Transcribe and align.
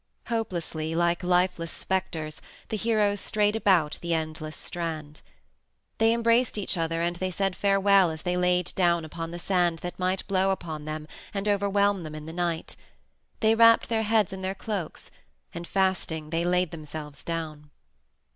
Hopelessly, 0.29 0.95
like 0.95 1.21
lifeless 1.21 1.71
specters, 1.71 2.41
the 2.69 2.75
heroes 2.75 3.19
strayed 3.19 3.55
about 3.55 3.99
the 4.01 4.15
endless 4.15 4.57
strand. 4.57 5.21
They 5.99 6.11
embraced 6.11 6.57
each 6.57 6.75
other 6.75 7.03
and 7.03 7.17
they 7.17 7.29
said 7.29 7.55
farewell 7.55 8.09
as 8.09 8.23
they 8.23 8.35
laid 8.35 8.73
down 8.73 9.05
upon 9.05 9.29
the 9.29 9.37
sand 9.37 9.77
that 9.83 9.99
might 9.99 10.25
blow 10.27 10.49
upon 10.49 10.85
them 10.85 11.07
and 11.35 11.47
overwhelm 11.47 12.01
them 12.01 12.15
in 12.15 12.25
the 12.25 12.33
night. 12.33 12.75
They 13.41 13.53
wrapped 13.53 13.89
their 13.89 14.01
heads 14.01 14.33
in 14.33 14.41
their 14.41 14.55
cloaks, 14.55 15.11
and, 15.53 15.67
fasting, 15.67 16.31
they 16.31 16.45
laid 16.45 16.71
themselves 16.71 17.23
down. 17.23 17.69